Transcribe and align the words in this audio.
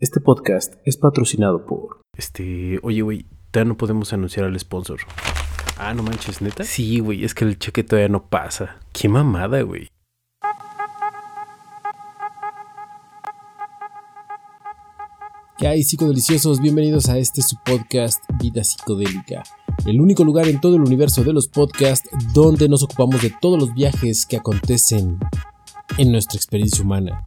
Este 0.00 0.20
podcast 0.20 0.74
es 0.84 0.96
patrocinado 0.96 1.66
por. 1.66 2.02
Este, 2.16 2.78
oye, 2.84 3.02
güey, 3.02 3.26
todavía 3.50 3.70
no 3.72 3.76
podemos 3.76 4.12
anunciar 4.12 4.46
al 4.46 4.56
sponsor. 4.60 5.00
Ah, 5.76 5.92
no 5.92 6.04
manches, 6.04 6.40
neta. 6.40 6.62
Sí, 6.62 7.00
güey, 7.00 7.24
es 7.24 7.34
que 7.34 7.44
el 7.44 7.58
cheque 7.58 7.82
todavía 7.82 8.08
no 8.08 8.22
pasa. 8.28 8.76
Qué 8.92 9.08
mamada, 9.08 9.60
güey. 9.62 9.88
¿Qué 15.58 15.66
hay, 15.66 15.82
psicodeliciosos? 15.82 16.60
Bienvenidos 16.60 17.08
a 17.08 17.18
este 17.18 17.42
su 17.42 17.56
podcast 17.64 18.22
Vida 18.40 18.62
Psicodélica. 18.62 19.42
El 19.84 20.00
único 20.00 20.22
lugar 20.22 20.46
en 20.46 20.60
todo 20.60 20.76
el 20.76 20.82
universo 20.82 21.24
de 21.24 21.32
los 21.32 21.48
podcasts 21.48 22.08
donde 22.32 22.68
nos 22.68 22.84
ocupamos 22.84 23.20
de 23.20 23.34
todos 23.40 23.58
los 23.58 23.74
viajes 23.74 24.26
que 24.26 24.36
acontecen 24.36 25.18
en 25.96 26.12
nuestra 26.12 26.36
experiencia 26.36 26.84
humana. 26.84 27.26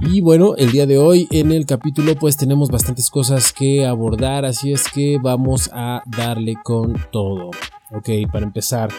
Y 0.00 0.20
bueno, 0.20 0.54
el 0.56 0.70
día 0.70 0.86
de 0.86 0.98
hoy 0.98 1.26
en 1.30 1.50
el 1.50 1.66
capítulo 1.66 2.14
pues 2.14 2.36
tenemos 2.36 2.70
bastantes 2.70 3.10
cosas 3.10 3.52
que 3.52 3.84
abordar, 3.84 4.44
así 4.44 4.72
es 4.72 4.84
que 4.88 5.18
vamos 5.20 5.70
a 5.72 6.02
darle 6.06 6.54
con 6.62 6.94
todo. 7.10 7.50
Ok, 7.90 8.08
para 8.30 8.46
empezar, 8.46 8.90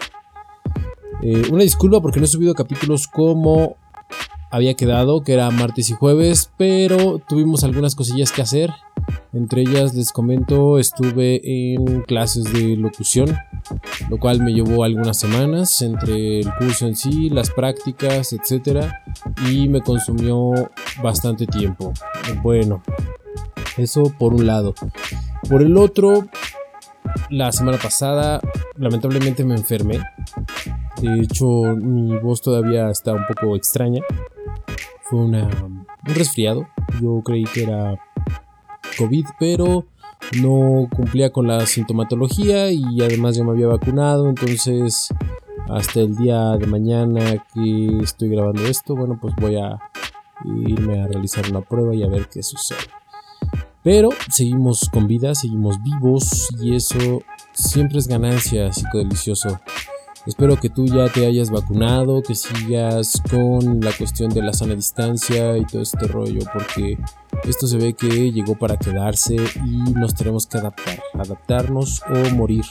eh, 1.22 1.42
una 1.50 1.62
disculpa 1.62 2.00
porque 2.00 2.18
no 2.18 2.26
he 2.26 2.28
subido 2.28 2.54
capítulos 2.54 3.08
como 3.08 3.76
había 4.50 4.74
quedado, 4.74 5.22
que 5.22 5.32
era 5.32 5.50
martes 5.50 5.90
y 5.90 5.94
jueves, 5.94 6.50
pero 6.56 7.18
tuvimos 7.18 7.64
algunas 7.64 7.94
cosillas 7.94 8.32
que 8.32 8.42
hacer. 8.42 8.70
Entre 9.32 9.62
ellas 9.62 9.94
les 9.94 10.10
comento, 10.12 10.78
estuve 10.78 11.40
en 11.44 12.02
clases 12.02 12.52
de 12.52 12.76
locución, 12.76 13.36
lo 14.08 14.18
cual 14.18 14.42
me 14.42 14.52
llevó 14.52 14.82
algunas 14.82 15.20
semanas 15.20 15.82
entre 15.82 16.40
el 16.40 16.52
curso 16.58 16.88
en 16.88 16.96
sí, 16.96 17.30
las 17.30 17.50
prácticas, 17.50 18.32
etc. 18.32 18.86
Y 19.48 19.68
me 19.68 19.82
consumió 19.82 20.52
bastante 21.00 21.46
tiempo. 21.46 21.92
Bueno, 22.42 22.82
eso 23.76 24.12
por 24.18 24.34
un 24.34 24.46
lado. 24.46 24.74
Por 25.48 25.62
el 25.62 25.76
otro, 25.76 26.26
la 27.28 27.52
semana 27.52 27.78
pasada 27.78 28.40
lamentablemente 28.76 29.44
me 29.44 29.54
enfermé. 29.54 30.00
De 31.00 31.20
hecho, 31.20 31.46
mi 31.76 32.18
voz 32.18 32.42
todavía 32.42 32.90
está 32.90 33.12
un 33.12 33.24
poco 33.26 33.54
extraña. 33.54 34.02
Fue 35.04 35.20
una, 35.20 35.48
un 35.64 35.86
resfriado. 36.02 36.66
Yo 37.00 37.22
creí 37.24 37.44
que 37.44 37.62
era 37.62 37.98
COVID, 38.98 39.26
pero 39.38 39.86
no 40.40 40.88
cumplía 40.94 41.30
con 41.30 41.46
la 41.46 41.66
sintomatología 41.66 42.70
y 42.70 43.00
además 43.00 43.36
ya 43.36 43.44
me 43.44 43.50
había 43.50 43.66
vacunado. 43.66 44.28
Entonces, 44.28 45.08
hasta 45.68 46.00
el 46.00 46.16
día 46.16 46.56
de 46.56 46.66
mañana 46.66 47.44
que 47.54 47.98
estoy 48.02 48.28
grabando 48.30 48.62
esto, 48.66 48.94
bueno, 48.94 49.18
pues 49.20 49.34
voy 49.36 49.56
a 49.56 49.78
irme 50.66 51.02
a 51.02 51.06
realizar 51.06 51.48
una 51.50 51.60
prueba 51.60 51.94
y 51.94 52.02
a 52.02 52.08
ver 52.08 52.28
qué 52.28 52.42
sucede. 52.42 52.78
Pero 53.82 54.10
seguimos 54.30 54.90
con 54.92 55.06
vida, 55.06 55.34
seguimos 55.34 55.82
vivos 55.82 56.48
y 56.60 56.74
eso 56.74 57.22
siempre 57.52 57.98
es 57.98 58.08
ganancia, 58.08 58.72
psicodelicioso. 58.72 59.58
Espero 60.26 60.56
que 60.60 60.68
tú 60.68 60.84
ya 60.84 61.08
te 61.08 61.24
hayas 61.24 61.50
vacunado, 61.50 62.22
que 62.22 62.34
sigas 62.34 63.22
con 63.30 63.80
la 63.80 63.90
cuestión 63.92 64.28
de 64.30 64.42
la 64.42 64.52
sana 64.52 64.74
distancia 64.74 65.56
y 65.56 65.64
todo 65.64 65.80
este 65.80 66.06
rollo, 66.06 66.40
porque 66.52 66.98
esto 67.44 67.66
se 67.66 67.78
ve 67.78 67.94
que 67.94 68.32
llegó 68.32 68.56
para 68.56 68.76
quedarse 68.76 69.36
y 69.36 69.92
nos 69.92 70.14
tenemos 70.14 70.46
que 70.46 70.58
adaptar, 70.58 71.00
adaptarnos 71.14 72.02
o 72.02 72.34
morir. 72.34 72.64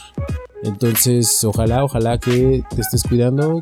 Entonces, 0.64 1.44
ojalá, 1.44 1.84
ojalá 1.84 2.18
que 2.18 2.64
te 2.70 2.82
estés 2.82 3.04
cuidando, 3.04 3.60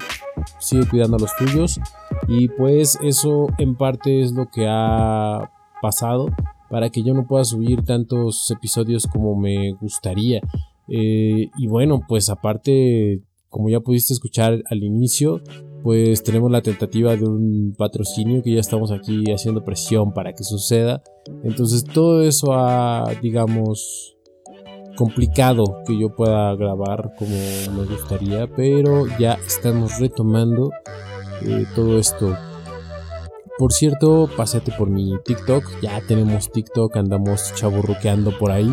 sigue 0.60 0.88
cuidando 0.88 1.18
a 1.18 1.20
los 1.20 1.36
tuyos 1.36 1.80
y 2.28 2.50
pues 2.50 2.98
eso 3.02 3.48
en 3.58 3.76
parte 3.76 4.22
es 4.22 4.32
lo 4.32 4.50
que 4.50 4.66
ha 4.68 5.52
pasado 5.82 6.30
para 6.70 6.90
que 6.90 7.04
yo 7.04 7.14
no 7.14 7.28
pueda 7.28 7.46
subir 7.46 7.84
tantos 7.86 8.50
episodios 8.52 9.08
como 9.08 9.36
me 9.36 9.74
gustaría. 9.74 10.42
Eh, 10.88 11.50
y 11.58 11.68
bueno, 11.68 12.02
pues 12.08 12.30
aparte 12.30 13.22
como 13.50 13.70
ya 13.70 13.80
pudiste 13.80 14.14
escuchar 14.14 14.62
al 14.70 14.84
inicio, 14.84 15.42
pues 15.88 16.22
tenemos 16.22 16.52
la 16.52 16.62
tentativa 16.62 17.16
de 17.16 17.24
un 17.24 17.74
patrocinio 17.78 18.44
que 18.44 18.56
ya 18.56 18.60
estamos 18.60 18.92
aquí 18.92 19.24
haciendo 19.32 19.64
presión 19.64 20.14
para 20.14 20.34
que 20.34 20.44
suceda. 20.44 21.02
Entonces 21.46 21.86
todo 21.86 22.24
eso 22.24 22.52
ha, 22.52 23.10
digamos, 23.22 24.18
complicado 24.98 25.64
que 25.88 25.98
yo 25.98 26.14
pueda 26.14 26.54
grabar 26.56 27.14
como 27.18 27.32
me 27.78 27.86
gustaría, 27.86 28.48
pero 28.54 29.06
ya 29.18 29.38
estamos 29.48 29.98
retomando 29.98 30.72
eh, 31.46 31.64
todo 31.74 31.98
esto. 31.98 32.36
Por 33.58 33.72
cierto, 33.72 34.30
pásate 34.36 34.74
por 34.74 34.90
mi 34.90 35.14
TikTok, 35.24 35.64
ya 35.82 36.02
tenemos 36.06 36.52
TikTok, 36.52 36.98
andamos 36.98 37.54
chaburruqueando 37.56 38.38
por 38.38 38.52
ahí. 38.52 38.70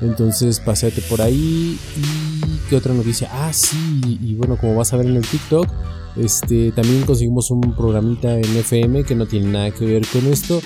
Entonces 0.00 0.60
pásate 0.60 1.02
por 1.02 1.20
ahí 1.20 1.78
y 1.98 2.34
¿Qué 2.70 2.76
otra 2.76 2.94
noticia? 2.94 3.28
Ah, 3.30 3.52
sí, 3.52 4.18
y 4.22 4.34
bueno, 4.36 4.56
como 4.56 4.74
vas 4.74 4.94
a 4.94 4.96
ver 4.96 5.04
en 5.04 5.16
el 5.16 5.26
TikTok, 5.26 5.68
este, 6.16 6.72
también 6.72 7.04
conseguimos 7.04 7.50
un 7.50 7.60
programita 7.74 8.38
en 8.38 8.56
FM 8.56 9.04
que 9.04 9.14
no 9.14 9.26
tiene 9.26 9.50
nada 9.50 9.70
que 9.70 9.84
ver 9.84 10.06
con 10.12 10.26
esto, 10.26 10.60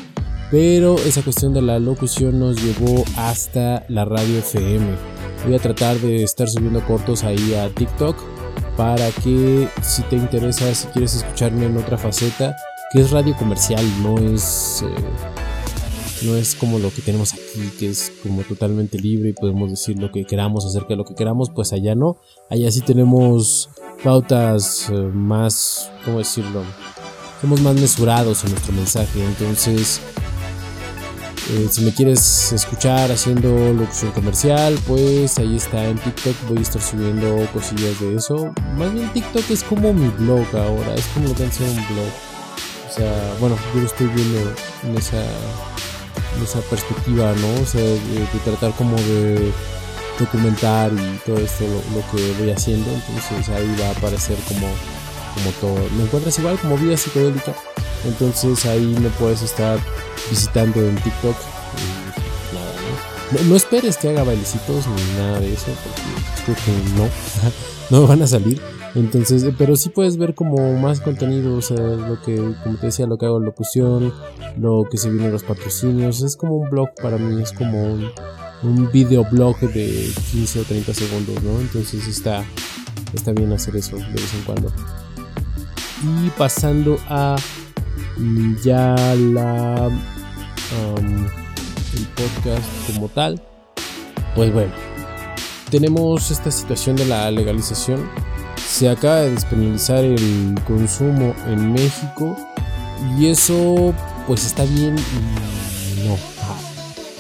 pero 0.51 0.97
esa 0.97 1.23
cuestión 1.23 1.55
de 1.55 1.63
la 1.63 1.79
locución 1.79 2.39
nos 2.39 2.63
llevó 2.63 3.05
hasta 3.17 3.85
la 3.89 4.05
radio 4.05 4.39
FM. 4.39 4.87
Voy 5.45 5.55
a 5.55 5.59
tratar 5.59 5.99
de 5.99 6.23
estar 6.23 6.49
subiendo 6.49 6.85
cortos 6.87 7.25
ahí 7.25 7.55
a 7.55 7.69
TikTok 7.71 8.17
para 8.77 9.11
que 9.11 9.69
si 9.83 10.03
te 10.03 10.17
interesa, 10.17 10.75
si 10.75 10.87
quieres 10.89 11.17
escucharme 11.17 11.67
en 11.67 11.77
otra 11.77 11.99
faceta, 11.99 12.57
que 12.93 13.01
es 13.01 13.11
radio 13.11 13.37
comercial, 13.37 13.85
no 14.03 14.19
es... 14.19 14.83
Eh, 14.83 15.03
no 16.27 16.35
es 16.35 16.57
como 16.57 16.81
lo 16.81 16.91
que 16.91 17.01
tenemos 17.01 17.33
aquí, 17.33 17.71
que 17.79 17.91
es 17.91 18.13
como 18.25 18.43
totalmente 18.43 18.99
libre 18.99 19.31
y 19.31 19.33
podemos 19.35 19.71
decir 19.71 19.99
lo 20.01 20.11
que 20.11 20.25
queramos 20.25 20.67
acerca 20.67 20.89
de 20.89 20.97
lo 20.97 21.05
que 21.05 21.15
queramos, 21.15 21.51
pues 21.51 21.73
allá 21.73 21.95
no. 21.95 22.17
Allá 22.51 22.73
sí 22.73 22.81
tenemos 22.81 23.71
pautas 24.03 24.89
eh, 24.91 24.95
más, 24.95 25.91
¿cómo 26.05 26.19
decirlo? 26.19 26.65
Somos 27.41 27.61
más 27.61 27.75
mesurados 27.75 28.45
en 28.45 28.51
nuestro 28.51 28.73
mensaje, 28.73 29.25
entonces 29.25 30.01
eh, 31.51 31.67
si 31.71 31.83
me 31.83 31.93
quieres 31.93 32.53
escuchar 32.53 33.11
haciendo 33.11 33.73
locución 33.73 34.13
comercial, 34.13 34.79
pues 34.87 35.39
ahí 35.39 35.57
está 35.57 35.83
en 35.85 35.97
TikTok. 35.97 36.35
Voy 36.47 36.59
a 36.59 36.61
estar 36.61 36.83
subiendo 36.83 37.47
cosillas 37.55 37.99
de 38.01 38.17
eso. 38.17 38.53
Más 38.77 38.93
bien 38.93 39.11
TikTok 39.15 39.51
es 39.51 39.63
como 39.63 39.95
mi 39.95 40.09
blog 40.09 40.47
ahora, 40.55 40.95
es 40.95 41.07
como 41.07 41.29
lo 41.29 41.35
que 41.35 41.47
hacer 41.47 41.67
un 41.69 41.77
blog. 41.77 42.13
O 42.89 42.93
sea, 42.93 43.35
bueno, 43.41 43.57
yo 43.75 43.81
lo 43.81 43.87
estoy 43.87 44.09
viendo 44.09 44.53
en 44.85 44.97
esa 44.97 45.23
esa 46.43 46.61
perspectiva, 46.61 47.33
¿no? 47.33 47.63
O 47.63 47.67
sea, 47.67 47.81
de, 47.81 48.27
tratar 48.45 48.73
como 48.73 48.97
de 48.97 49.53
documentar 50.19 50.93
y 50.93 51.19
todo 51.25 51.39
esto 51.39 51.65
lo, 51.95 52.01
que 52.11 52.33
voy 52.39 52.51
haciendo, 52.51 52.91
entonces 52.91 53.49
ahí 53.51 53.77
va 53.81 53.89
a 53.89 53.91
aparecer 53.93 54.37
como, 54.49 54.67
como 55.35 55.51
todo. 55.61 55.89
Me 55.97 56.05
encuentras 56.05 56.39
igual 56.39 56.59
como 56.59 56.77
vida 56.77 56.97
psicodélica, 56.97 57.55
entonces 58.05 58.65
ahí 58.67 58.97
me 59.01 59.11
puedes 59.11 59.43
estar 59.43 59.79
visitando 60.31 60.81
en 60.81 60.97
TikTok. 60.97 61.37
¿no? 63.47 63.57
esperes 63.57 63.99
que 63.99 64.09
haga 64.09 64.25
bailecitos 64.25 64.87
ni 64.87 65.19
nada 65.19 65.41
de 65.41 65.53
eso, 65.53 65.67
porque 65.85 66.03
creo 66.45 66.57
que 66.57 66.91
no, 66.97 67.09
no 68.01 68.07
van 68.07 68.23
a 68.23 68.27
salir. 68.27 68.61
Entonces, 68.95 69.45
pero 69.59 69.77
sí 69.77 69.91
puedes 69.91 70.17
ver 70.17 70.35
como 70.35 70.73
más 70.75 71.01
contenido, 71.01 71.57
o 71.57 71.63
sea, 71.63 71.79
lo 71.79 72.21
que, 72.23 72.37
como 72.65 72.79
te 72.79 72.87
decía, 72.87 73.07
lo 73.07 73.19
que 73.19 73.27
hago 73.27 73.39
en 73.39 73.45
locución, 73.45 74.15
lo 74.59 74.89
que 74.91 74.97
se 74.97 75.11
viene 75.11 75.27
en 75.27 75.33
los 75.33 75.45
patrocinios, 75.45 76.23
es 76.23 76.37
como 76.37 76.57
un 76.57 76.71
blog 76.71 76.89
para 77.01 77.19
mí, 77.19 77.41
es 77.43 77.53
como 77.53 77.83
un, 77.85 78.11
un 78.63 78.91
videoblog 78.91 79.59
de 79.61 80.11
15 80.33 80.61
o 80.61 80.65
30 80.65 80.95
segundos, 80.95 81.43
¿no? 81.43 81.61
Entonces 81.61 82.07
está, 82.07 82.45
está 83.13 83.33
bien 83.33 83.53
hacer 83.53 83.77
eso 83.77 83.97
de 83.97 84.13
vez 84.13 84.35
en 84.35 84.43
cuando. 84.43 84.73
Y 86.25 86.31
pasando 86.31 86.99
a 87.09 87.37
mm, 88.17 88.57
ya 88.63 88.95
la 89.15 89.91
el 91.95 92.07
podcast 92.15 92.65
como 92.87 93.09
tal, 93.09 93.43
pues 94.35 94.53
bueno, 94.53 94.73
tenemos 95.71 96.31
esta 96.31 96.51
situación 96.51 96.97
de 96.97 97.07
la 97.07 97.31
legalización 97.31 98.09
se 98.69 98.89
acaba 98.89 99.23
de 99.23 99.31
despenalizar 99.31 100.05
el 100.05 100.55
consumo 100.67 101.35
en 101.47 101.73
México 101.73 102.37
y 103.19 103.27
eso 103.27 103.95
pues 104.27 104.45
está 104.45 104.65
bien 104.65 104.95
y 104.99 106.07
no. 106.07 106.38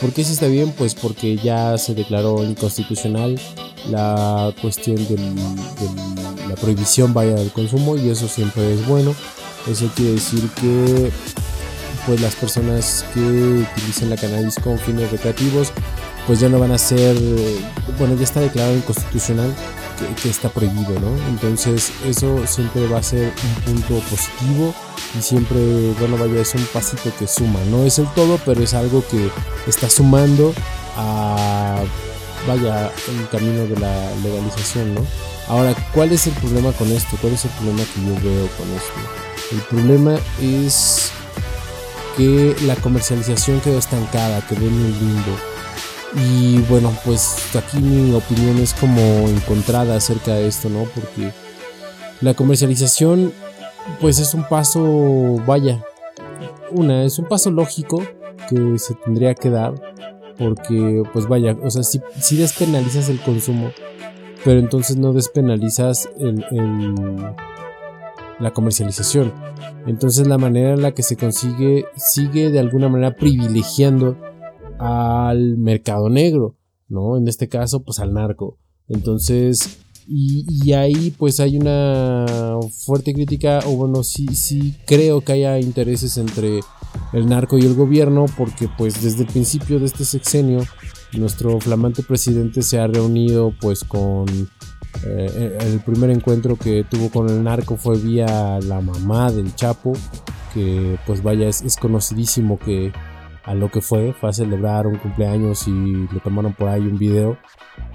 ¿Por 0.01 0.13
qué 0.13 0.23
sí 0.25 0.33
está 0.33 0.47
bien? 0.47 0.73
Pues 0.73 0.95
porque 0.95 1.37
ya 1.37 1.77
se 1.77 1.95
declaró 1.95 2.45
inconstitucional 2.45 3.39
la 3.91 4.53
cuestión 4.61 4.97
de 4.97 5.17
la 6.49 6.55
prohibición 6.55 7.13
vaya 7.13 7.35
del 7.35 7.51
consumo 7.51 7.97
y 7.97 8.09
eso 8.09 8.29
siempre 8.29 8.75
es 8.75 8.87
bueno. 8.87 9.15
Eso 9.69 9.91
quiere 9.97 10.13
decir 10.13 10.49
que 10.61 11.11
pues 12.07 12.21
las 12.21 12.37
personas 12.37 13.05
que 13.13 13.21
utilicen 13.21 14.11
la 14.11 14.17
cannabis 14.17 14.55
con 14.63 14.79
fines 14.79 15.11
recreativos 15.11 15.73
pues 16.27 16.41
ya 16.41 16.49
no 16.49 16.59
van 16.59 16.73
a 16.73 16.79
ser, 16.79 17.17
bueno 17.99 18.15
ya 18.15 18.25
está 18.25 18.41
declarado 18.41 18.77
inconstitucional 18.77 19.53
que, 20.23 20.29
está 20.29 20.49
prohibido, 20.49 20.99
¿no? 21.01 21.17
Entonces 21.29 21.93
eso 22.05 22.47
siempre 22.47 22.87
va 22.87 22.99
a 22.99 23.03
ser 23.03 23.33
un 23.45 23.75
punto 23.75 24.01
positivo 24.09 24.75
y 25.19 25.23
siempre, 25.23 25.59
bueno, 25.99 26.17
vaya, 26.17 26.41
es 26.41 26.55
un 26.55 26.65
pasito 26.67 27.11
que 27.19 27.27
suma, 27.27 27.61
no 27.71 27.85
es 27.85 27.99
el 27.99 28.07
todo, 28.15 28.39
pero 28.45 28.63
es 28.63 28.75
algo 28.75 29.05
que 29.09 29.31
está 29.67 29.89
sumando 29.89 30.55
a, 30.97 31.83
vaya, 32.47 32.93
el 33.09 33.29
camino 33.29 33.67
de 33.67 33.77
la 33.79 34.15
legalización, 34.23 34.95
¿no? 34.95 35.01
Ahora, 35.49 35.75
¿cuál 35.95 36.13
es 36.13 36.27
el 36.27 36.35
problema 36.35 36.73
con 36.73 36.91
esto? 36.93 37.17
¿Cuál 37.21 37.33
es 37.33 37.45
el 37.45 37.51
problema 37.53 37.83
que 37.95 38.01
yo 38.03 38.15
veo 38.23 38.49
con 38.57 38.69
esto? 38.75 39.53
El 39.53 39.61
problema 39.63 40.19
es 40.43 41.11
que 42.17 42.55
la 42.67 42.77
comercialización 42.77 43.61
quedó 43.61 43.79
estancada, 43.79 44.47
quedó 44.47 44.67
en 44.67 44.75
el 44.75 44.99
limbo 44.99 45.39
y 46.15 46.59
bueno, 46.63 46.93
pues 47.05 47.55
aquí 47.57 47.79
mi 47.79 48.15
opinión 48.15 48.59
es 48.59 48.73
como 48.75 49.01
encontrada 49.29 49.97
acerca 49.97 50.35
de 50.35 50.49
esto, 50.49 50.69
¿no? 50.69 50.85
Porque 50.95 51.33
la 52.21 52.35
comercialización, 52.35 53.33
pues 54.01 54.19
es 54.19 54.35
un 54.35 54.45
paso, 54.49 55.37
vaya, 55.47 55.85
una, 56.71 57.05
es 57.05 57.19
un 57.19 57.27
paso 57.27 57.51
lógico 57.51 58.03
que 58.49 58.79
se 58.79 58.95
tendría 58.95 59.35
que 59.35 59.51
dar, 59.51 59.75
porque 60.39 61.03
pues 61.13 61.27
vaya, 61.27 61.57
o 61.63 61.71
sea, 61.71 61.83
si, 61.83 62.01
si 62.21 62.37
despenalizas 62.37 63.09
el 63.09 63.21
consumo, 63.21 63.71
pero 64.45 64.61
entonces 64.61 64.97
no 64.97 65.13
despenalizas 65.13 66.09
el, 66.19 66.45
la 68.39 68.51
comercialización. 68.53 69.33
Entonces 69.87 70.27
la 70.27 70.39
manera 70.39 70.75
en 70.75 70.83
la 70.83 70.93
que 70.93 71.03
se 71.03 71.17
consigue 71.17 71.87
sigue 71.97 72.51
de 72.51 72.61
alguna 72.61 72.89
manera 72.89 73.15
privilegiando 73.15 74.17
al 74.79 75.57
mercado 75.57 76.09
negro, 76.09 76.57
¿no? 76.89 77.17
En 77.17 77.29
este 77.29 77.49
caso, 77.49 77.83
pues 77.83 77.99
al 77.99 78.13
narco. 78.13 78.59
Entonces, 78.89 79.79
y, 80.11 80.73
ahí 80.73 81.15
pues 81.19 81.39
hay 81.39 81.59
una 81.59 82.25
fuerte 82.87 83.13
crítica, 83.13 83.61
o 83.67 83.77
bueno, 83.77 84.03
sí, 84.03 84.27
sí 84.35 84.75
creo 84.87 85.21
que 85.21 85.33
haya 85.33 85.59
intereses 85.59 86.17
entre 86.17 86.61
el 87.13 87.27
narco 87.27 87.59
y 87.59 87.63
el 87.63 87.75
gobierno, 87.75 88.25
porque 88.37 88.71
pues 88.79 89.03
desde 89.03 89.25
el 89.25 89.27
principio 89.29 89.79
de 89.79 89.85
este 89.85 90.07
sexenio, 90.07 90.61
nuestro 91.13 91.61
flamante 91.61 92.03
presidente 92.03 92.63
se 92.63 92.79
ha 92.79 92.87
reunido 92.87 93.53
pues 93.61 93.85
con... 93.85 94.27
Eh, 95.07 95.59
el 95.61 95.81
primer 95.81 96.09
encuentro 96.09 96.57
que 96.57 96.85
tuvo 96.85 97.11
con 97.11 97.29
el 97.29 97.45
narco 97.45 97.77
fue 97.77 97.99
vía 97.99 98.59
la 98.61 98.81
mamá 98.81 99.31
del 99.31 99.55
Chapo, 99.55 99.93
que 100.55 100.99
pues 101.07 101.23
vaya, 101.23 101.49
es 101.49 101.77
conocidísimo 101.77 102.59
que 102.59 102.93
a 103.49 103.55
lo 103.55 103.71
que 103.71 103.81
fue, 103.81 104.13
fue 104.13 104.29
a 104.29 104.33
celebrar 104.35 104.87
un 104.87 104.97
cumpleaños 104.97 105.67
y 105.69 105.71
le 105.71 106.21
tomaron 106.23 106.53
por 106.53 106.69
ahí 106.69 106.83
un 106.83 106.99
video. 106.99 107.39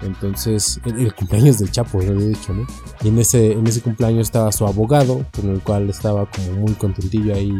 Entonces, 0.02 0.80
el, 0.84 1.14
cumpleaños 1.14 1.58
del 1.58 1.70
Chapo, 1.70 2.02
lo 2.02 2.20
he 2.20 2.28
dicho, 2.30 2.52
¿no? 2.52 2.66
Y 3.02 3.08
en 3.08 3.18
ese, 3.20 3.52
en 3.52 3.64
ese 3.64 3.80
cumpleaños 3.80 4.22
estaba 4.22 4.50
su 4.50 4.66
abogado, 4.66 5.24
con 5.32 5.50
el 5.50 5.60
cual 5.60 5.88
estaba 5.88 6.28
como 6.28 6.58
muy 6.62 6.72
contentillo 6.72 7.34
ahí 7.34 7.52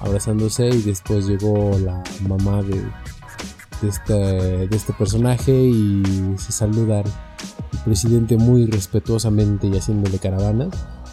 abrazándose. 0.00 0.68
Y 0.68 0.82
después 0.82 1.26
llegó 1.26 1.76
la 1.80 2.00
mamá 2.28 2.62
de, 2.62 2.80
de, 3.82 3.88
este, 3.88 4.14
de 4.68 4.76
este 4.76 4.92
personaje 4.92 5.52
y 5.52 6.04
se 6.38 6.52
saludan 6.52 7.02
el 7.72 7.78
presidente 7.84 8.36
muy 8.36 8.66
respetuosamente 8.66 9.66
y 9.66 9.76
haciéndole 9.76 10.20
caravanas. 10.20 10.68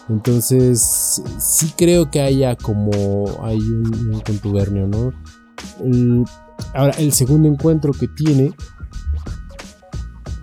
Entonces, 0.10 1.24
sí 1.40 1.74
creo 1.76 2.12
que 2.12 2.22
haya 2.22 2.56
como 2.56 3.26
hay 3.42 3.58
un, 3.58 4.12
un 4.14 4.20
contubernio, 4.20 4.86
¿no? 4.86 5.12
Ahora, 6.74 6.94
el 6.98 7.14
segundo 7.14 7.48
encuentro 7.48 7.94
que 7.94 8.08
tiene 8.08 8.54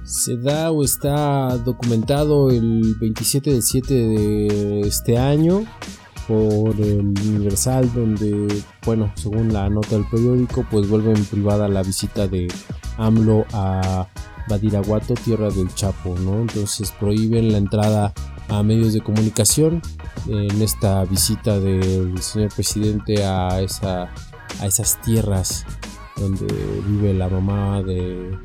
se 0.05 0.37
da 0.37 0.70
o 0.70 0.84
está 0.84 1.56
documentado 1.58 2.50
el 2.50 2.96
27 3.00 3.52
del 3.52 3.62
7 3.62 3.94
de 3.94 4.81
este 4.81 5.17
año 5.17 5.64
por 6.26 6.81
el 6.81 7.00
Universal 7.00 7.93
donde, 7.93 8.62
bueno, 8.84 9.12
según 9.14 9.52
la 9.52 9.69
nota 9.69 9.96
del 9.96 10.05
periódico, 10.11 10.64
pues 10.70 10.88
vuelve 10.88 11.12
en 11.12 11.25
privada 11.25 11.69
la 11.69 11.82
visita 11.82 12.26
de 12.26 12.49
AMLO 12.99 13.44
a 13.52 14.08
Badiraguato, 14.49 15.14
tierra 15.14 15.49
del 15.50 15.72
Chapo, 15.75 16.17
¿no? 16.19 16.40
Entonces 16.40 16.93
prohíben 16.99 17.52
la 17.52 17.58
entrada 17.58 18.12
a 18.49 18.62
medios 18.62 18.93
de 18.93 19.00
comunicación 19.00 19.81
en 20.26 20.61
esta 20.61 21.05
visita 21.05 21.58
del 21.58 22.20
señor 22.20 22.52
presidente 22.55 23.25
a 23.25 23.61
esa 23.61 24.12
a 24.60 24.66
esas 24.66 25.00
tierras 25.02 25.64
donde 26.20 26.46
vive 26.86 27.14
la 27.14 27.28
mamá 27.28 27.82
de, 27.82 28.38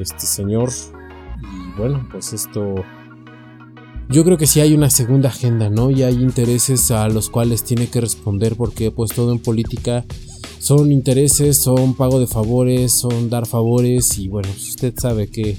este 0.00 0.26
señor. 0.26 0.70
Y 1.42 1.78
bueno, 1.78 2.06
pues 2.10 2.32
esto... 2.32 2.76
Yo 4.08 4.22
creo 4.24 4.36
que 4.36 4.46
sí 4.46 4.60
hay 4.60 4.74
una 4.74 4.90
segunda 4.90 5.30
agenda, 5.30 5.70
¿no? 5.70 5.90
Y 5.90 6.02
hay 6.02 6.14
intereses 6.14 6.90
a 6.90 7.08
los 7.08 7.30
cuales 7.30 7.64
tiene 7.64 7.88
que 7.88 8.00
responder 8.00 8.54
porque 8.54 8.90
pues 8.90 9.12
todo 9.12 9.32
en 9.32 9.38
política 9.38 10.04
son 10.58 10.92
intereses, 10.92 11.56
son 11.58 11.94
pago 11.94 12.20
de 12.20 12.26
favores, 12.26 12.92
son 12.98 13.30
dar 13.30 13.46
favores 13.46 14.18
y 14.18 14.28
bueno, 14.28 14.48
usted 14.56 14.94
sabe 14.96 15.28
que... 15.28 15.58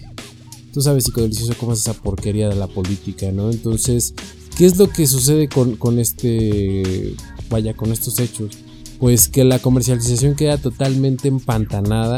Tú 0.74 0.82
sabes, 0.82 1.06
psicodelicioso, 1.06 1.54
cómo 1.58 1.72
es 1.72 1.80
esa 1.80 1.94
porquería 1.94 2.50
de 2.50 2.56
la 2.56 2.68
política, 2.68 3.32
¿no? 3.32 3.50
Entonces, 3.50 4.14
¿qué 4.58 4.66
es 4.66 4.78
lo 4.78 4.90
que 4.90 5.08
sucede 5.08 5.48
con, 5.48 5.78
con 5.78 6.00
este... 6.00 7.16
Vaya, 7.50 7.74
con 7.74 7.94
estos 7.94 8.20
hechos? 8.20 8.65
Pues 9.00 9.28
que 9.28 9.44
la 9.44 9.60
comercialización 9.60 10.36
queda 10.36 10.58
totalmente 10.58 11.28
empantanada 11.28 12.18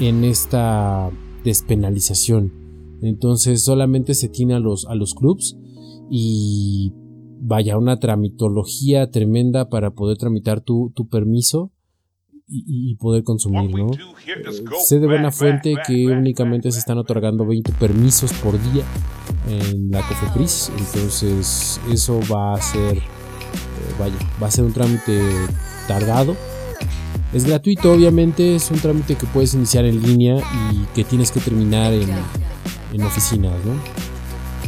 en 0.00 0.24
esta 0.24 1.10
despenalización. 1.44 2.52
Entonces 3.02 3.64
solamente 3.64 4.14
se 4.14 4.28
tiene 4.28 4.54
a 4.54 4.60
los, 4.60 4.86
a 4.86 4.94
los 4.94 5.14
clubs 5.14 5.56
y 6.10 6.92
vaya 7.40 7.76
una 7.76 7.98
tramitología 7.98 9.10
tremenda 9.10 9.68
para 9.68 9.90
poder 9.90 10.16
tramitar 10.16 10.60
tu, 10.62 10.92
permiso 11.10 11.72
y, 12.46 12.94
poder 12.96 13.22
consumir, 13.22 13.70
¿no? 13.74 13.90
sé 14.84 15.00
de 15.00 15.06
buena 15.06 15.30
fuente 15.30 15.74
que 15.86 16.06
únicamente 16.06 16.70
se 16.72 16.78
están 16.78 16.98
otorgando 16.98 17.46
20 17.46 17.72
permisos 17.72 18.32
por 18.34 18.52
día 18.72 18.84
en 19.48 19.90
la 19.90 20.00
COFEPRIS, 20.06 20.72
entonces 20.78 21.80
eso 21.90 22.20
va 22.32 22.54
a 22.54 22.60
ser, 22.60 22.98
eh, 22.98 23.02
vaya, 23.98 24.16
va 24.42 24.46
a 24.46 24.50
ser 24.50 24.64
un 24.64 24.72
trámite 24.72 25.20
tardado. 25.86 26.36
Es 27.32 27.44
gratuito, 27.44 27.92
obviamente, 27.92 28.54
es 28.54 28.70
un 28.70 28.78
trámite 28.78 29.16
que 29.16 29.26
puedes 29.26 29.54
iniciar 29.54 29.84
en 29.84 30.00
línea 30.00 30.36
y 30.72 30.84
que 30.94 31.02
tienes 31.04 31.30
que 31.30 31.40
terminar 31.40 31.92
en, 31.92 32.08
en 32.92 33.02
oficinas, 33.02 33.52
¿no? 33.64 33.74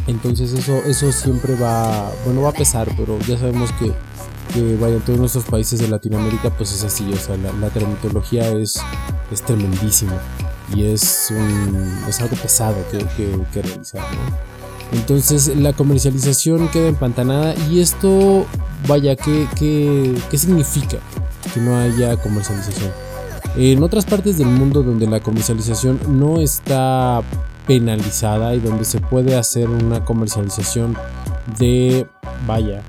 Entonces 0.07 0.53
eso, 0.53 0.77
eso 0.85 1.11
siempre 1.13 1.55
va, 1.57 2.11
bueno, 2.25 2.43
va 2.43 2.51
a 2.51 2.53
pesar, 2.53 2.89
pero 2.97 3.19
ya 3.21 3.39
sabemos 3.39 3.71
que, 3.73 3.93
que 4.55 4.77
vaya, 4.77 4.97
en 4.97 5.03
todos 5.03 5.19
nuestros 5.19 5.45
países 5.45 5.81
de 5.81 5.89
Latinoamérica 5.89 6.51
pues 6.51 6.73
es 6.73 6.85
así, 6.85 7.09
o 7.13 7.17
sea, 7.17 7.37
la, 7.37 7.53
la 7.53 7.71
tramitología 7.71 8.49
es, 8.51 8.81
es 9.33 9.43
tremendísima 9.43 10.21
y 10.75 10.85
es, 10.85 11.29
un, 11.31 12.05
es 12.09 12.21
algo 12.21 12.37
pesado 12.37 12.77
que, 12.91 12.99
que, 12.99 13.37
que 13.53 13.63
realizar, 13.63 14.03
¿no? 14.03 14.56
Entonces 14.93 15.57
la 15.57 15.73
comercialización 15.73 16.69
queda 16.69 16.89
empantanada 16.89 17.55
y 17.71 17.81
esto, 17.81 18.47
vaya, 18.87 19.17
¿qué, 19.17 19.47
qué, 19.59 20.39
significa 20.39 20.99
que 21.53 21.61
no 21.61 21.77
haya 21.77 22.17
comercialización? 22.17 22.91
En 23.57 23.83
otras 23.83 24.05
partes 24.05 24.39
del 24.39 24.49
mundo 24.49 24.83
donde 24.83 25.07
la 25.07 25.21
comercialización 25.21 25.99
no 26.09 26.41
está 26.41 27.23
penalizada 27.67 28.55
y 28.55 28.61
donde 28.61 28.85
se 28.85 29.01
puede 29.01 29.37
hacer 29.37 29.69
una 29.69 30.05
comercialización 30.05 30.97
de, 31.59 32.07
vaya, 32.47 32.83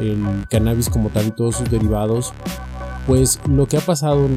el 0.00 0.46
cannabis 0.48 0.88
como 0.88 1.10
tal 1.10 1.26
y 1.26 1.30
todos 1.32 1.56
sus 1.56 1.70
derivados, 1.70 2.32
pues 3.06 3.40
lo 3.48 3.66
que 3.66 3.76
ha 3.76 3.80
pasado, 3.80 4.28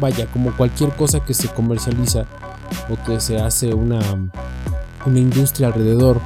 vaya, 0.00 0.26
como 0.26 0.54
cualquier 0.56 0.90
cosa 0.90 1.20
que 1.20 1.34
se 1.34 1.48
comercializa 1.48 2.26
o 2.90 3.02
que 3.04 3.20
se 3.20 3.40
hace 3.40 3.74
una, 3.74 4.00
una 5.06 5.18
industria 5.18 5.68
alrededor, 5.68 6.20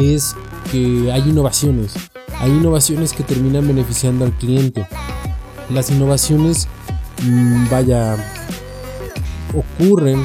es 0.00 0.36
que 0.70 1.10
hay 1.12 1.28
innovaciones. 1.28 1.94
Hay 2.40 2.50
innovaciones 2.50 3.12
que 3.12 3.24
terminan 3.24 3.66
beneficiando 3.66 4.24
al 4.24 4.32
cliente. 4.32 4.86
Las 5.70 5.90
innovaciones, 5.90 6.68
mm, 7.22 7.68
vaya, 7.70 8.16
ocurren 9.54 10.24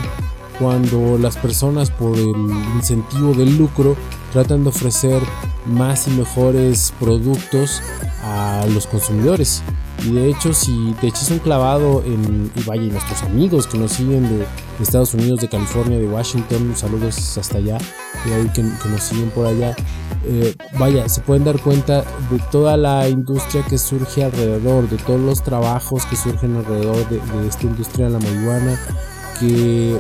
cuando 0.60 1.18
las 1.18 1.38
personas 1.38 1.89
por 1.89 2.18
el 2.18 2.36
incentivo 2.75 3.34
del 3.34 3.58
lucro 3.58 3.96
tratan 4.32 4.63
de 4.63 4.70
ofrecer 4.70 5.22
más 5.65 6.08
y 6.08 6.12
mejores 6.12 6.94
productos 7.00 7.82
a 8.24 8.65
los 8.74 8.88
consumidores. 8.88 9.62
Y 10.06 10.12
de 10.12 10.30
hecho, 10.30 10.53
si 10.53 10.96
te 11.00 11.08
echas 11.08 11.30
un 11.32 11.39
clavado 11.39 12.01
en, 12.03 12.51
y 12.56 12.63
vaya, 12.63 12.84
nuestros 12.84 13.24
amigos 13.24 13.68
que 13.68 13.77
nos 13.77 13.92
siguen 13.92 14.24
de, 14.24 14.46
Estados 14.82 15.13
Unidos, 15.13 15.39
de 15.39 15.48
California, 15.48 16.00
de 16.00 16.08
Washington, 16.08 16.74
saludos 16.75 17.38
hasta 17.38 17.60
allá, 17.60 17.77
y 18.27 18.32
ahí 18.32 18.50
que, 18.53 18.63
nos 18.63 19.03
siguen 19.03 19.30
por 19.30 19.46
allá, 19.46 19.75
eh, 20.25 20.56
vaya, 20.77 21.08
se 21.08 21.22
pueden 21.22 21.44
dar 21.44 21.62
cuenta 21.62 22.01
de 22.01 22.39
toda 22.51 22.75
la 22.75 23.08
industria 23.08 23.63
que 23.63 23.77
surge 23.77 24.24
alrededor, 24.24 24.89
de 24.89 24.98
todos 24.98 25.22
los 25.22 25.44
trabajos 25.44 26.06
que 26.06 26.15
surgen 26.15 26.56
alrededor 26.56 27.08
de, 27.08 27.48
esta 27.48 27.63
industria 27.63 28.08
de 28.08 28.13
la 28.13 28.20
marihuana, 28.20 28.80
que 29.39 29.98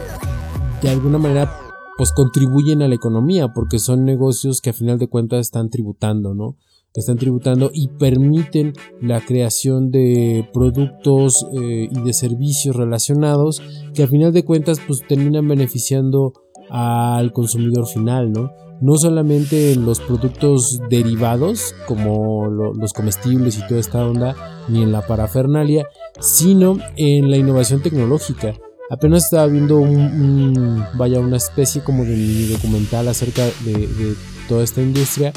de 0.81 0.89
alguna 0.89 1.17
manera 1.17 1.59
pues 1.97 2.11
contribuyen 2.11 2.81
a 2.81 2.87
la 2.87 2.95
economía 2.95 3.53
porque 3.53 3.77
son 3.77 4.03
negocios 4.03 4.59
que 4.59 4.71
a 4.71 4.73
final 4.73 4.97
de 4.97 5.07
cuentas 5.07 5.41
están 5.41 5.69
tributando, 5.69 6.33
¿no? 6.33 6.57
Están 6.95 7.17
tributando 7.17 7.71
y 7.73 7.87
permiten 7.87 8.73
la 9.01 9.19
creación 9.21 9.89
de 9.89 10.47
productos 10.53 11.45
eh, 11.53 11.89
y 11.89 12.01
de 12.01 12.13
servicios 12.13 12.75
relacionados 12.75 13.63
que 13.95 14.03
a 14.03 14.07
final 14.07 14.31
de 14.31 14.45
cuentas 14.45 14.79
pues 14.85 15.01
terminan 15.07 15.47
beneficiando 15.47 16.33
al 16.69 17.31
consumidor 17.33 17.87
final, 17.87 18.31
¿no? 18.31 18.51
No 18.81 18.95
solamente 18.97 19.73
en 19.73 19.85
los 19.85 20.01
productos 20.01 20.79
derivados 20.89 21.73
como 21.87 22.47
los 22.47 22.93
comestibles 22.93 23.57
y 23.57 23.67
toda 23.67 23.79
esta 23.79 24.05
onda, 24.05 24.35
ni 24.67 24.83
en 24.83 24.91
la 24.91 25.05
parafernalia, 25.05 25.87
sino 26.19 26.77
en 26.95 27.31
la 27.31 27.37
innovación 27.37 27.81
tecnológica. 27.81 28.53
Apenas 28.89 29.25
estaba 29.25 29.47
viendo 29.47 29.77
un, 29.77 30.83
vaya, 30.95 31.19
una 31.19 31.37
especie 31.37 31.81
como 31.81 32.03
de 32.03 32.11
mini 32.11 32.45
documental 32.47 33.07
acerca 33.07 33.45
de, 33.65 34.15
toda 34.49 34.63
esta 34.63 34.81
industria 34.81 35.31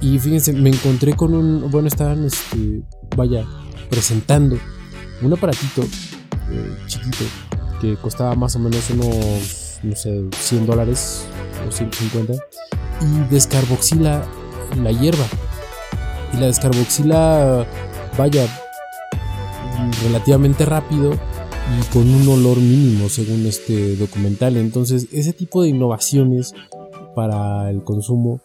y 0.00 0.18
fíjense, 0.18 0.52
me 0.52 0.70
encontré 0.70 1.14
con 1.14 1.34
un, 1.34 1.70
bueno, 1.70 1.88
estaban, 1.88 2.24
este, 2.24 2.82
vaya, 3.16 3.44
presentando 3.90 4.56
un 5.22 5.32
aparatito 5.32 5.82
eh, 5.82 6.76
chiquito 6.86 7.24
que 7.80 7.96
costaba 7.96 8.34
más 8.34 8.56
o 8.56 8.58
menos 8.58 8.88
unos, 8.90 9.78
no 9.82 9.96
sé, 9.96 10.24
100 10.30 10.66
dólares 10.66 11.26
o 11.66 11.72
150 11.72 12.34
y 13.00 13.32
descarboxila 13.32 14.24
la 14.82 14.92
hierba. 14.92 15.24
Y 16.32 16.36
la 16.36 16.46
descarboxila, 16.46 17.66
vaya, 18.16 18.46
relativamente 20.02 20.64
rápido 20.64 21.12
y 21.12 21.92
con 21.92 22.08
un 22.08 22.28
olor 22.28 22.58
mínimo 22.58 23.08
según 23.08 23.46
este 23.46 23.96
documental. 23.96 24.56
Entonces 24.56 25.08
ese 25.12 25.32
tipo 25.32 25.62
de 25.62 25.70
innovaciones 25.70 26.54
para 27.14 27.70
el 27.70 27.82
consumo 27.82 28.40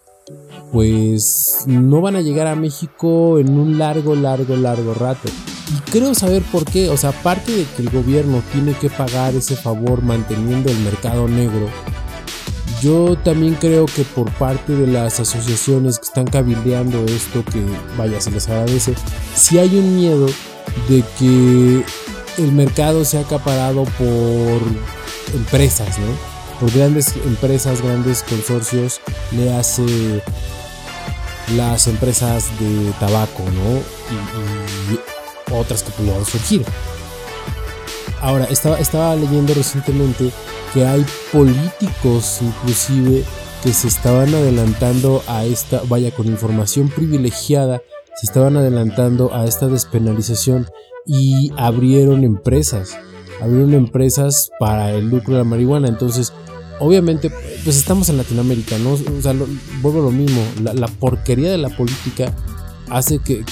pues 0.75 1.63
no 1.67 2.01
van 2.01 2.17
a 2.17 2.21
llegar 2.21 2.47
a 2.47 2.55
México 2.57 3.39
en 3.39 3.57
un 3.57 3.77
largo, 3.77 4.13
largo, 4.13 4.57
largo 4.57 4.93
rato. 4.93 5.29
Y 5.73 5.89
creo 5.89 6.13
saber 6.13 6.43
por 6.51 6.65
qué, 6.65 6.89
o 6.89 6.97
sea, 6.97 7.11
aparte 7.11 7.53
de 7.53 7.63
que 7.63 7.81
el 7.81 7.89
gobierno 7.89 8.43
tiene 8.51 8.73
que 8.73 8.89
pagar 8.89 9.33
ese 9.35 9.55
favor 9.55 10.01
manteniendo 10.01 10.69
el 10.69 10.77
mercado 10.79 11.29
negro, 11.29 11.69
yo 12.81 13.17
también 13.19 13.53
creo 13.53 13.85
que 13.85 14.03
por 14.03 14.29
parte 14.33 14.75
de 14.75 14.85
las 14.85 15.17
asociaciones 15.21 15.97
que 15.97 16.07
están 16.07 16.27
cabildeando 16.27 17.05
esto, 17.05 17.45
que 17.45 17.63
vaya, 17.97 18.19
se 18.19 18.31
les 18.31 18.49
agradece, 18.49 18.95
si 19.33 19.57
hay 19.57 19.77
un 19.77 19.95
miedo 19.95 20.25
de 20.89 21.05
que 21.17 21.85
el 22.37 22.51
mercado 22.51 23.05
sea 23.05 23.21
acaparado 23.21 23.85
por 23.97 24.61
empresas, 25.33 25.97
¿no? 25.99 26.35
Por 26.59 26.69
grandes 26.73 27.15
empresas, 27.15 27.81
grandes 27.81 28.23
consorcios, 28.23 28.99
le 29.31 29.53
hace 29.53 30.21
las 31.55 31.87
empresas 31.87 32.47
de 32.59 32.91
tabaco, 32.99 33.43
¿no? 33.43 33.79
Y, 34.93 34.99
otras 35.53 35.83
que 35.83 35.91
pudieran 35.91 36.25
surgir. 36.25 36.65
Ahora, 38.19 38.45
estaba, 38.45 38.79
estaba 38.79 39.15
leyendo 39.15 39.53
recientemente 39.53 40.31
que 40.73 40.85
hay 40.85 41.05
políticos 41.31 42.39
inclusive 42.41 43.23
que 43.63 43.73
se 43.73 43.87
estaban 43.87 44.33
adelantando 44.33 45.23
a 45.27 45.45
esta, 45.45 45.81
vaya, 45.87 46.11
con 46.11 46.27
información 46.27 46.89
privilegiada, 46.89 47.81
se 48.15 48.25
estaban 48.25 48.57
adelantando 48.57 49.33
a 49.33 49.45
esta 49.45 49.67
despenalización 49.67 50.67
y 51.05 51.51
abrieron 51.57 52.23
empresas, 52.23 52.97
abrieron 53.41 53.73
empresas 53.73 54.49
para 54.59 54.91
el 54.91 55.09
lucro 55.09 55.33
de 55.33 55.39
la 55.39 55.45
marihuana. 55.45 55.87
Entonces, 55.87 56.33
obviamente, 56.79 57.31
pues 57.63 57.77
estamos 57.77 58.09
en 58.09 58.17
Latinoamérica, 58.17 58.77
¿no? 58.77 58.93
O 58.93 59.21
sea, 59.21 59.33
vuelvo 59.81 59.99
a 59.99 60.03
lo 60.03 60.11
mismo, 60.11 60.41
la, 60.61 60.87
porquería 60.87 61.51
de 61.51 61.57
la 61.57 61.69
política 61.69 62.33
hace 62.89 63.19
que, 63.19 63.43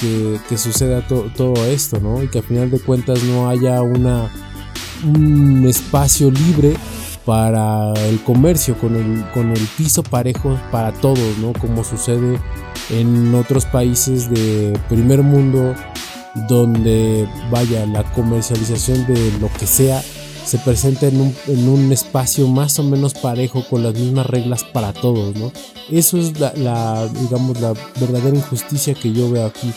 suceda 0.57 1.07
todo 1.07 1.53
esto, 1.65 1.99
¿no? 1.99 2.21
Y 2.23 2.27
que 2.27 2.39
a 2.39 2.43
final 2.43 2.69
de 2.69 2.79
cuentas 2.79 3.23
no 3.23 3.49
haya 3.49 3.81
una, 3.81 4.31
un 5.03 5.65
espacio 5.67 6.31
libre 6.31 6.75
para 7.25 7.93
el 7.93 8.21
comercio 8.21 8.77
con 8.77 8.95
el, 8.95 9.23
con 9.31 9.51
el 9.51 9.67
piso 9.77 10.03
parejo 10.03 10.59
para 10.71 10.91
todos, 10.91 11.37
¿no? 11.39 11.53
Como 11.53 11.83
sucede 11.83 12.39
en 12.89 13.33
otros 13.33 13.65
países 13.65 14.29
de 14.29 14.77
primer 14.89 15.21
mundo 15.21 15.73
donde 16.47 17.27
vaya 17.51 17.85
la 17.85 18.03
comercialización 18.03 19.05
de 19.07 19.31
lo 19.39 19.49
que 19.53 19.67
sea 19.67 20.03
se 20.45 20.57
presenta 20.59 21.07
en 21.07 21.21
un, 21.21 21.35
en 21.47 21.69
un, 21.69 21.91
espacio 21.91 22.47
más 22.47 22.77
o 22.79 22.83
menos 22.83 23.13
parejo 23.13 23.65
con 23.69 23.83
las 23.83 23.93
mismas 23.93 24.25
reglas 24.25 24.63
para 24.63 24.93
todos, 24.93 25.35
¿no? 25.35 25.51
Eso 25.89 26.17
es 26.17 26.39
la, 26.39 27.07
digamos, 27.07 27.59
la 27.61 27.73
verdadera 27.99 28.35
injusticia 28.35 28.93
que 28.93 29.11
yo 29.11 29.31
veo 29.31 29.45
aquí, 29.45 29.71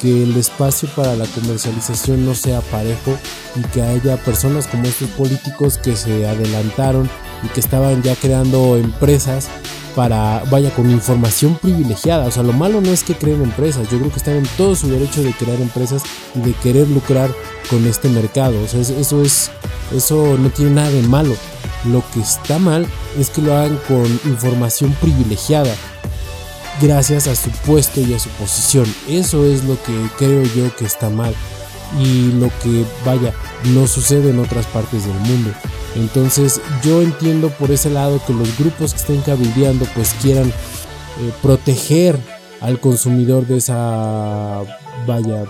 que 0.00 0.22
el 0.22 0.36
espacio 0.36 0.88
para 0.94 1.16
la 1.16 1.26
comercialización 1.26 2.26
no 2.26 2.34
sea 2.34 2.60
parejo 2.60 3.16
y 3.56 3.62
que 3.68 3.82
haya 3.82 4.16
personas 4.18 4.66
como 4.66 4.84
estos 4.84 5.08
políticos 5.10 5.78
que 5.78 5.96
se 5.96 6.26
adelantaron 6.26 7.08
y 7.42 7.48
que 7.48 7.60
estaban 7.60 8.02
ya 8.02 8.14
creando 8.16 8.76
empresas 8.76 9.48
para, 9.94 10.42
vaya, 10.50 10.70
con 10.74 10.90
información 10.90 11.56
privilegiada. 11.60 12.26
O 12.26 12.30
sea, 12.30 12.42
lo 12.42 12.52
malo 12.52 12.80
no 12.80 12.90
es 12.90 13.02
que 13.02 13.14
creen 13.14 13.42
empresas, 13.42 13.88
yo 13.90 13.98
creo 13.98 14.10
que 14.10 14.18
están 14.18 14.36
en 14.36 14.46
todo 14.56 14.74
su 14.74 14.88
derecho 14.88 15.22
de 15.22 15.32
crear 15.32 15.60
empresas 15.60 16.02
y 16.34 16.40
de 16.40 16.52
querer 16.54 16.88
lucrar 16.88 17.30
con 17.70 17.86
este 17.86 18.08
mercado. 18.08 18.62
O 18.62 18.68
sea, 18.68 18.80
eso 18.80 19.22
es, 19.22 19.50
eso 19.94 20.36
no 20.38 20.50
tiene 20.50 20.72
nada 20.72 20.90
de 20.90 21.02
malo. 21.02 21.34
Lo 21.84 22.02
que 22.12 22.20
está 22.20 22.58
mal 22.58 22.86
es 23.18 23.30
que 23.30 23.42
lo 23.42 23.56
hagan 23.56 23.78
con 23.88 24.06
información 24.26 24.92
privilegiada 25.00 25.74
gracias 26.80 27.26
a 27.26 27.34
su 27.34 27.50
puesto 27.50 28.00
y 28.00 28.14
a 28.14 28.18
su 28.18 28.28
posición. 28.30 28.86
Eso 29.08 29.44
es 29.44 29.64
lo 29.64 29.82
que 29.82 29.92
creo 30.18 30.42
yo 30.42 30.74
que 30.76 30.84
está 30.84 31.10
mal 31.10 31.34
y 32.00 32.32
lo 32.32 32.48
que 32.62 32.84
vaya 33.04 33.32
no 33.74 33.86
sucede 33.86 34.30
en 34.30 34.38
otras 34.38 34.66
partes 34.66 35.06
del 35.06 35.18
mundo. 35.20 35.50
Entonces 35.96 36.60
yo 36.82 37.02
entiendo 37.02 37.50
por 37.50 37.70
ese 37.70 37.90
lado 37.90 38.20
que 38.26 38.32
los 38.32 38.58
grupos 38.58 38.92
que 38.92 39.00
estén 39.00 39.20
cabildeando 39.20 39.84
pues 39.94 40.14
quieran 40.22 40.48
eh, 40.48 41.32
proteger 41.42 42.18
al 42.60 42.80
consumidor 42.80 43.46
de 43.46 43.58
esa 43.58 44.62
vaya 45.06 45.44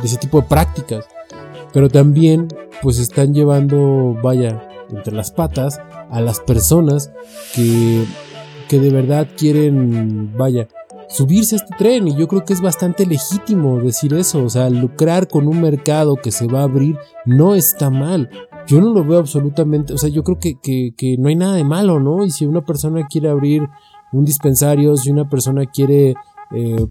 de 0.00 0.06
ese 0.06 0.18
tipo 0.18 0.40
de 0.40 0.46
prácticas 0.46 1.06
pero 1.72 1.88
también 1.88 2.48
pues 2.82 2.98
están 2.98 3.34
llevando 3.34 4.16
vaya 4.22 4.68
entre 4.90 5.14
las 5.14 5.32
patas 5.32 5.80
a 6.10 6.20
las 6.20 6.40
personas 6.40 7.10
que 7.54 8.04
que 8.68 8.78
de 8.78 8.90
verdad 8.90 9.26
quieren 9.36 10.36
vaya 10.36 10.68
subirse 11.08 11.54
a 11.54 11.58
este 11.58 11.74
tren 11.76 12.08
y 12.08 12.14
yo 12.16 12.28
creo 12.28 12.44
que 12.44 12.52
es 12.52 12.60
bastante 12.60 13.06
legítimo 13.06 13.78
decir 13.78 14.14
eso, 14.14 14.44
o 14.44 14.50
sea, 14.50 14.68
lucrar 14.70 15.28
con 15.28 15.48
un 15.48 15.60
mercado 15.60 16.16
que 16.16 16.30
se 16.30 16.46
va 16.46 16.60
a 16.60 16.64
abrir 16.64 16.96
no 17.24 17.54
está 17.54 17.90
mal. 17.90 18.30
Yo 18.66 18.80
no 18.80 18.92
lo 18.92 19.04
veo 19.04 19.18
absolutamente, 19.18 19.94
o 19.94 19.98
sea, 19.98 20.10
yo 20.10 20.22
creo 20.22 20.38
que, 20.38 20.58
que, 20.60 21.16
no 21.18 21.28
hay 21.28 21.36
nada 21.36 21.54
de 21.54 21.64
malo, 21.64 22.00
¿no? 22.00 22.24
Y 22.24 22.30
si 22.30 22.44
una 22.44 22.60
persona 22.60 23.06
quiere 23.06 23.30
abrir 23.30 23.66
un 24.12 24.24
dispensario, 24.24 24.96
si 24.96 25.10
una 25.10 25.28
persona 25.28 25.64
quiere 25.64 26.14
eh, 26.54 26.86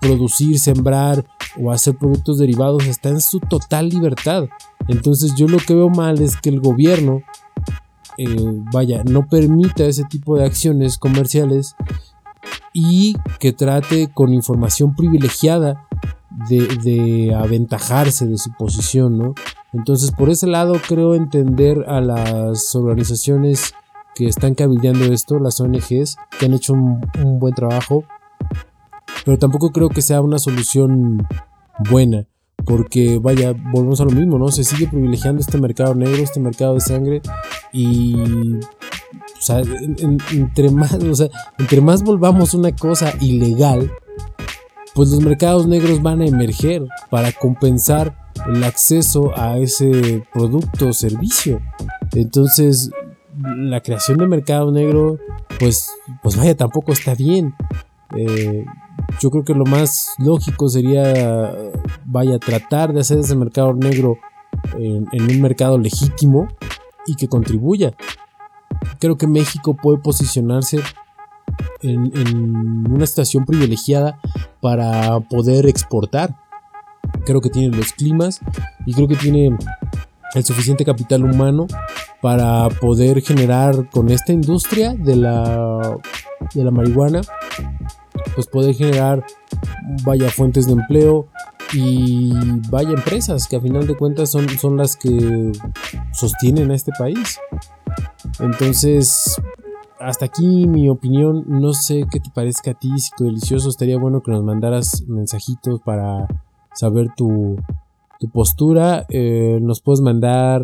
producir, 0.00 0.58
sembrar 0.60 1.24
o 1.60 1.72
hacer 1.72 1.96
productos 1.96 2.38
derivados, 2.38 2.86
está 2.86 3.08
en 3.08 3.20
su 3.20 3.40
total 3.40 3.88
libertad. 3.88 4.44
Entonces 4.86 5.34
yo 5.34 5.48
lo 5.48 5.58
que 5.58 5.74
veo 5.74 5.88
mal 5.88 6.20
es 6.20 6.36
que 6.36 6.50
el 6.50 6.60
gobierno, 6.60 7.22
eh, 8.18 8.62
vaya, 8.72 9.02
no 9.04 9.26
permita 9.26 9.84
ese 9.84 10.04
tipo 10.04 10.36
de 10.36 10.44
acciones 10.44 10.96
comerciales 10.96 11.74
y 12.78 13.14
que 13.40 13.54
trate 13.54 14.10
con 14.12 14.34
información 14.34 14.94
privilegiada 14.94 15.88
de, 16.50 17.34
aventajarse 17.34 18.26
de 18.26 18.36
su 18.36 18.50
posición, 18.52 19.16
¿no? 19.16 19.34
Entonces, 19.72 20.10
por 20.10 20.28
ese 20.28 20.46
lado, 20.46 20.74
creo 20.86 21.14
entender 21.14 21.86
a 21.88 22.02
las 22.02 22.74
organizaciones 22.74 23.72
que 24.14 24.26
están 24.26 24.54
cabildeando 24.54 25.06
esto, 25.06 25.38
las 25.38 25.58
ONGs, 25.58 26.18
que 26.38 26.44
han 26.44 26.52
hecho 26.52 26.74
un, 26.74 27.00
un 27.24 27.38
buen 27.38 27.54
trabajo, 27.54 28.04
pero 29.24 29.38
tampoco 29.38 29.70
creo 29.70 29.88
que 29.88 30.02
sea 30.02 30.20
una 30.20 30.38
solución 30.38 31.26
buena 31.88 32.26
porque 32.66 33.18
vaya, 33.22 33.54
volvemos 33.72 34.00
a 34.00 34.04
lo 34.04 34.10
mismo, 34.10 34.38
¿no? 34.38 34.48
Se 34.48 34.64
sigue 34.64 34.88
privilegiando 34.88 35.40
este 35.40 35.56
mercado 35.56 35.94
negro, 35.94 36.16
este 36.16 36.40
mercado 36.40 36.74
de 36.74 36.80
sangre 36.80 37.22
y 37.72 38.16
sea, 39.46 39.62
entre 40.32 40.70
más, 40.70 40.94
o 40.94 41.14
sea, 41.14 41.28
entre 41.58 41.80
más 41.80 42.02
volvamos 42.02 42.54
una 42.54 42.74
cosa 42.74 43.12
ilegal, 43.20 43.90
pues 44.94 45.10
los 45.10 45.20
mercados 45.20 45.66
negros 45.66 46.02
van 46.02 46.22
a 46.22 46.26
emerger 46.26 46.86
para 47.10 47.32
compensar 47.32 48.16
el 48.46 48.64
acceso 48.64 49.32
a 49.38 49.58
ese 49.58 50.24
producto 50.32 50.88
o 50.88 50.92
servicio. 50.92 51.60
Entonces, 52.14 52.90
la 53.38 53.82
creación 53.82 54.18
de 54.18 54.26
mercado 54.26 54.72
negro, 54.72 55.18
pues, 55.58 55.90
pues 56.22 56.36
vaya, 56.36 56.56
tampoco 56.56 56.92
está 56.92 57.14
bien. 57.14 57.54
Eh, 58.16 58.64
yo 59.20 59.30
creo 59.30 59.44
que 59.44 59.54
lo 59.54 59.64
más 59.64 60.14
lógico 60.18 60.68
sería, 60.68 61.54
vaya, 62.04 62.38
tratar 62.38 62.92
de 62.92 63.00
hacer 63.00 63.18
ese 63.18 63.36
mercado 63.36 63.74
negro 63.74 64.18
en, 64.78 65.06
un 65.12 65.40
mercado 65.40 65.78
legítimo 65.78 66.48
y 67.06 67.14
que 67.14 67.28
contribuya. 67.28 67.94
Creo 68.98 69.16
que 69.16 69.26
México 69.26 69.76
puede 69.80 69.98
posicionarse 69.98 70.80
en, 71.82 72.90
una 72.90 73.06
situación 73.06 73.44
privilegiada 73.44 74.18
para 74.60 75.20
poder 75.20 75.66
exportar. 75.66 76.36
Creo 77.24 77.40
que 77.40 77.50
tiene 77.50 77.76
los 77.76 77.92
climas 77.92 78.40
y 78.84 78.94
creo 78.94 79.08
que 79.08 79.16
tiene 79.16 79.56
el 80.34 80.44
suficiente 80.44 80.84
capital 80.84 81.24
humano 81.24 81.66
para 82.20 82.68
poder 82.68 83.22
generar 83.22 83.88
con 83.90 84.10
esta 84.10 84.32
industria 84.32 84.94
de 84.94 85.16
la, 85.16 85.98
de 86.54 86.64
la 86.64 86.70
marihuana, 86.70 87.20
pues 88.34 88.46
poder 88.46 88.74
generar 88.74 89.24
vaya 90.04 90.28
fuentes 90.28 90.66
de 90.66 90.72
empleo 90.72 91.28
y 91.72 92.32
vaya 92.70 92.90
empresas 92.90 93.46
que 93.48 93.56
a 93.56 93.60
final 93.60 93.86
de 93.86 93.96
cuentas 93.96 94.30
son, 94.30 94.48
son 94.58 94.76
las 94.76 94.96
que 94.96 95.52
sostienen 96.12 96.70
a 96.70 96.74
este 96.74 96.92
país. 96.98 97.38
Entonces, 98.40 99.40
hasta 99.98 100.26
aquí 100.26 100.66
mi 100.66 100.88
opinión. 100.88 101.44
No 101.46 101.72
sé 101.72 102.04
qué 102.10 102.20
te 102.20 102.30
parezca 102.34 102.72
a 102.72 102.74
ti, 102.74 102.90
delicioso 103.18 103.68
Estaría 103.68 103.98
bueno 103.98 104.22
que 104.22 104.30
nos 104.30 104.44
mandaras 104.44 105.04
mensajitos 105.06 105.80
para 105.84 106.26
saber 106.74 107.08
tu, 107.16 107.56
tu 108.18 108.28
postura. 108.30 109.06
Eh, 109.08 109.58
nos 109.62 109.80
puedes 109.80 110.00
mandar 110.00 110.62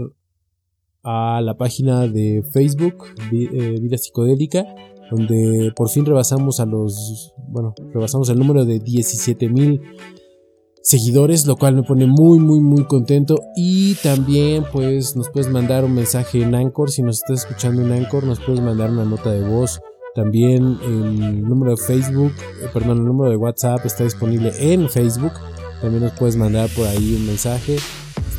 a 1.03 1.41
la 1.41 1.57
página 1.57 2.07
de 2.07 2.43
Facebook, 2.53 3.07
eh, 3.33 3.77
Vida 3.81 3.99
Psicodélica, 3.99 4.65
donde 5.11 5.73
por 5.75 5.89
fin 5.89 6.07
rebasamos 6.07 6.61
a 6.61 6.67
los, 6.67 7.35
bueno, 7.49 7.75
rebasamos 7.93 8.29
el 8.29 8.39
número 8.39 8.65
de 8.65 8.79
17 8.79 9.49
mil 9.49 9.81
seguidores, 10.83 11.47
lo 11.47 11.57
cual 11.57 11.77
me 11.77 11.83
pone 11.83 12.07
muy, 12.07 12.39
muy, 12.39 12.61
muy 12.61 12.85
contento. 12.85 13.41
Y 13.57 13.95
también, 13.97 14.65
pues, 14.73 15.17
nos 15.17 15.31
puedes 15.31 15.51
mandar 15.51 15.85
un 15.85 15.95
mensaje 15.95 16.43
en 16.43 16.55
Anchor. 16.55 16.91
Si 16.91 17.03
nos 17.03 17.17
estás 17.17 17.41
escuchando 17.47 17.83
en 17.83 17.93
Anchor, 17.93 18.25
nos 18.25 18.41
puedes 18.41 18.61
mandar 18.61 18.91
una 18.91 19.05
nota 19.05 19.31
de 19.31 19.47
voz. 19.47 19.81
También 20.15 20.79
el 20.85 21.43
número 21.43 21.71
de 21.73 21.79
Facebook, 21.79 22.33
eh, 22.63 22.69
perdón, 22.73 22.99
el 22.99 23.05
número 23.05 23.31
de 23.31 23.37
WhatsApp 23.37 23.87
está 23.87 24.05
disponible 24.05 24.53
en 24.59 24.89
Facebook. 24.91 25.33
También 25.81 26.05
nos 26.05 26.13
puedes 26.13 26.37
mandar 26.37 26.69
por 26.77 26.87
ahí 26.87 27.17
un 27.17 27.27
mensaje 27.27 27.77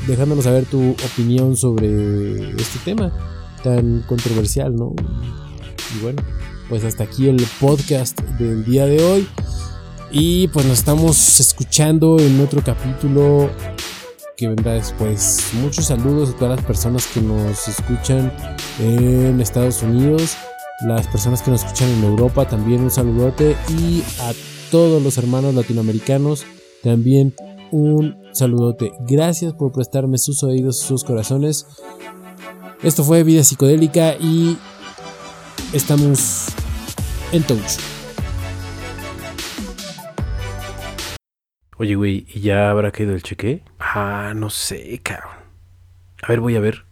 dejándonos 0.08 0.44
saber 0.44 0.66
tu 0.66 0.92
opinión 0.92 1.56
sobre 1.56 2.52
este 2.52 2.80
tema 2.84 3.12
tan 3.64 4.02
controversial, 4.08 4.76
¿no? 4.76 4.94
Y 5.96 6.04
bueno, 6.04 6.22
pues 6.70 6.84
hasta 6.84 7.06
aquí 7.06 7.30
el 7.30 7.44
podcast 7.60 8.20
del 8.38 8.66
día 8.66 8.86
de 8.86 9.02
hoy. 9.04 9.28
Y 10.16 10.48
pues 10.50 10.68
nos 10.68 10.78
estamos 10.78 11.40
escuchando 11.40 12.20
en 12.20 12.40
otro 12.40 12.64
capítulo 12.64 13.50
que 14.38 14.48
vendrá 14.48 14.74
después. 14.74 15.44
Muchos 15.54 15.86
saludos 15.86 16.30
a 16.30 16.38
todas 16.38 16.58
las 16.58 16.66
personas 16.68 17.08
que 17.08 17.20
nos 17.20 17.68
escuchan 17.68 18.32
en 18.80 19.42
Estados 19.42 19.82
Unidos, 19.82 20.38
las 20.86 21.08
personas 21.08 21.42
que 21.42 21.50
nos 21.50 21.64
escuchan 21.64 21.90
en 21.90 22.04
Europa, 22.04 22.48
también 22.48 22.84
un 22.84 22.92
saludote. 22.92 23.58
Y 23.70 24.04
a 24.20 24.34
todos 24.70 25.02
los 25.02 25.18
hermanos 25.18 25.56
latinoamericanos, 25.56 26.46
también 26.84 27.34
un 27.72 28.16
saludote. 28.34 28.92
Gracias 29.08 29.54
por 29.54 29.72
prestarme 29.72 30.20
sus 30.20 30.44
oídos, 30.44 30.78
sus 30.78 31.04
corazones. 31.04 31.66
Esto 32.84 33.04
fue 33.04 33.24
Vida 33.24 33.44
Psicodélica 33.44 34.16
y 34.20 34.60
estamos 35.74 36.46
en 37.32 37.42
touch. 37.42 37.93
Oye, 41.84 41.96
güey, 41.96 42.26
¿y 42.34 42.40
ya 42.40 42.70
habrá 42.70 42.94
caído 42.94 43.14
el 43.14 43.24
cheque? 43.24 43.62
Ah, 43.78 44.32
no 44.34 44.50
sé, 44.50 45.02
cabrón. 45.04 45.36
A 46.22 46.30
ver, 46.30 46.40
voy 46.40 46.56
a 46.56 46.62
ver. 46.62 46.86